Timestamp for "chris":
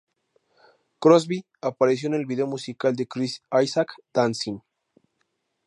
3.07-3.43